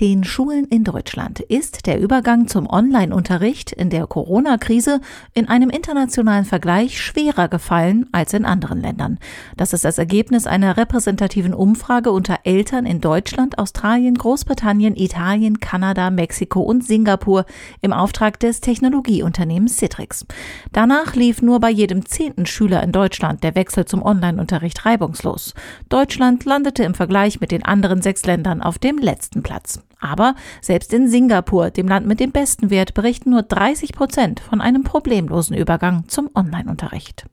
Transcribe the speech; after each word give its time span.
Den 0.00 0.24
Schulen 0.24 0.64
in 0.64 0.82
Deutschland 0.82 1.38
ist 1.38 1.86
der 1.86 2.00
Übergang 2.00 2.48
zum 2.48 2.68
Online-Unterricht 2.68 3.70
in 3.70 3.90
der 3.90 4.08
Corona-Krise 4.08 5.00
in 5.34 5.48
einem 5.48 5.70
internationalen 5.70 6.44
Vergleich 6.44 7.00
schwerer 7.00 7.46
gefallen 7.46 8.08
als 8.10 8.32
in 8.32 8.44
anderen 8.44 8.80
Ländern. 8.80 9.20
Das 9.56 9.72
ist 9.72 9.84
das 9.84 9.98
Ergebnis 9.98 10.48
einer 10.48 10.76
repräsentativen 10.76 11.54
Umfrage 11.54 12.10
unter 12.10 12.40
Eltern 12.42 12.86
in 12.86 13.00
Deutschland, 13.00 13.56
Australien, 13.58 14.16
Großbritannien, 14.16 14.96
Italien, 14.96 15.60
Kanada, 15.60 16.10
Mexiko 16.10 16.60
und 16.60 16.84
Singapur 16.84 17.46
im 17.80 17.92
Auftrag 17.92 18.40
des 18.40 18.60
Technologieunternehmens 18.60 19.76
Citrix. 19.76 20.26
Danach 20.72 21.14
lief 21.14 21.40
nur 21.40 21.60
bei 21.60 21.70
jedem 21.70 22.04
zehnten 22.04 22.46
Schüler 22.46 22.82
in 22.82 22.90
Deutschland 22.90 23.44
der 23.44 23.54
Wechsel 23.54 23.84
zum 23.84 24.02
Online-Unterricht 24.02 24.84
reibungslos. 24.84 25.54
Deutschland 25.88 26.44
landete 26.44 26.82
im 26.82 26.94
Vergleich 26.94 27.40
mit 27.40 27.52
den 27.52 27.64
anderen 27.64 28.02
sechs 28.02 28.26
Ländern 28.26 28.60
auf 28.60 28.80
dem 28.80 28.98
letzten 28.98 29.44
Platz. 29.44 29.83
Aber 30.04 30.34
selbst 30.60 30.92
in 30.92 31.08
Singapur, 31.08 31.70
dem 31.70 31.88
Land 31.88 32.06
mit 32.06 32.20
dem 32.20 32.30
besten 32.30 32.68
Wert, 32.68 32.92
berichten 32.92 33.30
nur 33.30 33.42
30 33.42 33.94
Prozent 33.94 34.40
von 34.40 34.60
einem 34.60 34.84
problemlosen 34.84 35.56
Übergang 35.56 36.04
zum 36.08 36.28
Online-Unterricht. 36.34 37.24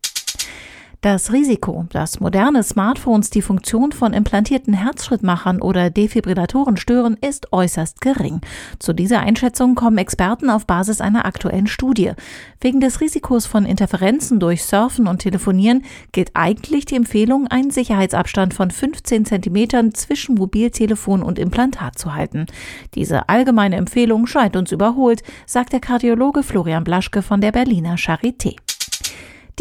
Das 1.01 1.33
Risiko, 1.33 1.85
dass 1.89 2.19
moderne 2.19 2.61
Smartphones 2.61 3.31
die 3.31 3.41
Funktion 3.41 3.91
von 3.91 4.13
implantierten 4.13 4.75
Herzschrittmachern 4.75 5.59
oder 5.59 5.89
Defibrillatoren 5.89 6.77
stören, 6.77 7.17
ist 7.19 7.51
äußerst 7.51 8.01
gering. 8.01 8.39
Zu 8.77 8.93
dieser 8.93 9.21
Einschätzung 9.21 9.73
kommen 9.73 9.97
Experten 9.97 10.51
auf 10.51 10.67
Basis 10.67 11.01
einer 11.01 11.25
aktuellen 11.25 11.65
Studie. 11.65 12.11
Wegen 12.59 12.81
des 12.81 13.01
Risikos 13.01 13.47
von 13.47 13.65
Interferenzen 13.65 14.39
durch 14.39 14.63
Surfen 14.63 15.07
und 15.07 15.23
Telefonieren 15.23 15.85
gilt 16.11 16.29
eigentlich 16.35 16.85
die 16.85 16.97
Empfehlung, 16.97 17.47
einen 17.47 17.71
Sicherheitsabstand 17.71 18.53
von 18.53 18.69
15 18.69 19.25
Zentimetern 19.25 19.95
zwischen 19.95 20.35
Mobiltelefon 20.35 21.23
und 21.23 21.39
Implantat 21.39 21.97
zu 21.97 22.13
halten. 22.13 22.45
Diese 22.93 23.27
allgemeine 23.27 23.77
Empfehlung 23.77 24.27
scheint 24.27 24.55
uns 24.55 24.71
überholt, 24.71 25.23
sagt 25.47 25.73
der 25.73 25.79
Kardiologe 25.79 26.43
Florian 26.43 26.83
Blaschke 26.83 27.23
von 27.23 27.41
der 27.41 27.51
Berliner 27.51 27.95
Charité. 27.95 28.57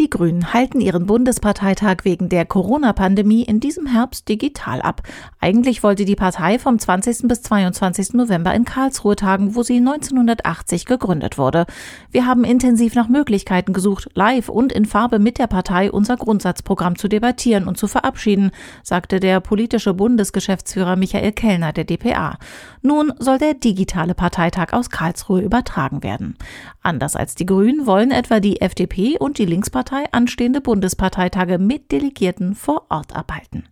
Die 0.01 0.09
Grünen 0.09 0.51
halten 0.51 0.81
ihren 0.81 1.05
Bundesparteitag 1.05 1.97
wegen 2.05 2.27
der 2.27 2.43
Corona-Pandemie 2.47 3.43
in 3.43 3.59
diesem 3.59 3.85
Herbst 3.85 4.27
digital 4.27 4.81
ab. 4.81 5.03
Eigentlich 5.39 5.83
wollte 5.83 6.05
die 6.05 6.15
Partei 6.15 6.57
vom 6.57 6.79
20. 6.79 7.27
bis 7.27 7.43
22. 7.43 8.13
November 8.13 8.51
in 8.55 8.65
Karlsruhe 8.65 9.15
tagen, 9.15 9.53
wo 9.53 9.61
sie 9.61 9.77
1980 9.77 10.87
gegründet 10.87 11.37
wurde. 11.37 11.67
Wir 12.09 12.25
haben 12.25 12.43
intensiv 12.45 12.95
nach 12.95 13.09
Möglichkeiten 13.09 13.73
gesucht, 13.73 14.09
live 14.15 14.49
und 14.49 14.71
in 14.71 14.85
Farbe 14.85 15.19
mit 15.19 15.37
der 15.37 15.45
Partei 15.45 15.91
unser 15.91 16.17
Grundsatzprogramm 16.17 16.95
zu 16.97 17.07
debattieren 17.07 17.67
und 17.67 17.77
zu 17.77 17.87
verabschieden, 17.87 18.49
sagte 18.81 19.19
der 19.19 19.39
politische 19.39 19.93
Bundesgeschäftsführer 19.93 20.95
Michael 20.95 21.31
Kellner 21.31 21.73
der 21.73 21.83
DPA. 21.83 22.39
Nun 22.81 23.13
soll 23.19 23.37
der 23.37 23.53
digitale 23.53 24.15
Parteitag 24.15 24.73
aus 24.73 24.89
Karlsruhe 24.89 25.41
übertragen 25.41 26.01
werden. 26.01 26.37
Anders 26.81 27.15
als 27.15 27.35
die 27.35 27.45
Grünen 27.45 27.85
wollen 27.85 28.09
etwa 28.09 28.39
die 28.39 28.61
FDP 28.61 29.19
und 29.19 29.37
die 29.37 29.45
Linkspartei 29.45 29.90
Volkspartei 29.91 30.13
anstehende 30.13 30.61
Bundesparteitage 30.61 31.57
mit 31.57 31.91
Delegierten 31.91 32.55
vor 32.55 32.85
Ort 32.87 33.13
abhalten. 33.13 33.65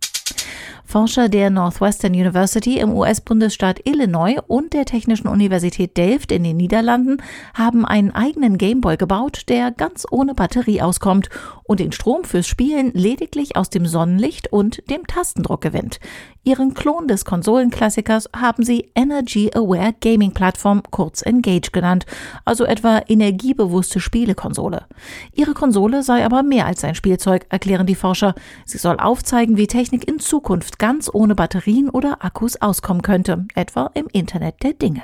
Forscher 0.84 1.30
der 1.30 1.48
Northwestern 1.48 2.12
University 2.12 2.78
im 2.78 2.92
US-Bundesstaat 2.92 3.86
Illinois 3.86 4.36
und 4.46 4.74
der 4.74 4.84
Technischen 4.84 5.28
Universität 5.28 5.96
Delft 5.96 6.30
in 6.30 6.44
den 6.44 6.58
Niederlanden 6.58 7.22
haben 7.54 7.86
einen 7.86 8.10
eigenen 8.10 8.58
Gameboy 8.58 8.98
gebaut, 8.98 9.44
der 9.48 9.70
ganz 9.70 10.06
ohne 10.10 10.34
Batterie 10.34 10.82
auskommt 10.82 11.30
und 11.62 11.80
den 11.80 11.92
Strom 11.92 12.24
fürs 12.24 12.46
Spielen 12.46 12.90
lediglich 12.92 13.56
aus 13.56 13.70
dem 13.70 13.86
Sonnenlicht 13.86 14.52
und 14.52 14.90
dem 14.90 15.06
Tastendruck 15.06 15.62
gewinnt. 15.62 16.00
Ihren 16.42 16.72
Klon 16.72 17.06
des 17.06 17.26
Konsolenklassikers 17.26 18.30
haben 18.34 18.64
sie 18.64 18.90
Energy 18.94 19.50
Aware 19.54 19.94
Gaming 20.00 20.32
Plattform, 20.32 20.82
kurz 20.90 21.20
Engage 21.20 21.70
genannt, 21.70 22.06
also 22.46 22.64
etwa 22.64 23.02
energiebewusste 23.08 24.00
Spielekonsole. 24.00 24.86
Ihre 25.32 25.52
Konsole 25.52 26.02
sei 26.02 26.24
aber 26.24 26.42
mehr 26.42 26.66
als 26.66 26.82
ein 26.82 26.94
Spielzeug, 26.94 27.46
erklären 27.50 27.86
die 27.86 27.94
Forscher. 27.94 28.34
Sie 28.64 28.78
soll 28.78 28.98
aufzeigen, 28.98 29.58
wie 29.58 29.66
Technik 29.66 30.08
in 30.08 30.18
Zukunft 30.18 30.78
ganz 30.78 31.10
ohne 31.12 31.34
Batterien 31.34 31.90
oder 31.90 32.24
Akkus 32.24 32.60
auskommen 32.60 33.02
könnte, 33.02 33.46
etwa 33.54 33.90
im 33.94 34.06
Internet 34.10 34.62
der 34.62 34.72
Dinge. 34.72 35.02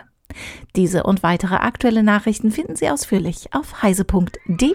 Diese 0.75 1.05
und 1.05 1.23
weitere 1.23 1.57
aktuelle 1.57 2.03
Nachrichten 2.03 2.51
finden 2.51 2.77
Sie 2.77 2.89
ausführlich 2.89 3.53
auf 3.53 3.83
heise.de. 3.83 4.75